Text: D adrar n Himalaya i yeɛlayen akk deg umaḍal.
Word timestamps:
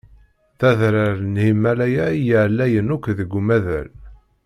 D 0.59 0.61
adrar 0.69 1.17
n 1.33 1.35
Himalaya 1.45 2.05
i 2.13 2.19
yeɛlayen 2.29 2.93
akk 2.95 3.05
deg 3.17 3.31
umaḍal. 3.39 3.89